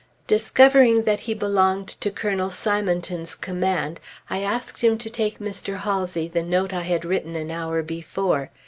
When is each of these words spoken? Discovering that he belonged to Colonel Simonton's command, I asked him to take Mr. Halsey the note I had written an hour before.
Discovering 0.25 1.03
that 1.03 1.19
he 1.19 1.35
belonged 1.35 1.87
to 1.87 2.09
Colonel 2.09 2.49
Simonton's 2.49 3.35
command, 3.35 3.99
I 4.31 4.41
asked 4.41 4.79
him 4.81 4.97
to 4.97 5.11
take 5.11 5.37
Mr. 5.37 5.77
Halsey 5.77 6.27
the 6.27 6.41
note 6.41 6.73
I 6.73 6.81
had 6.81 7.05
written 7.05 7.35
an 7.35 7.51
hour 7.51 7.83
before. 7.83 8.49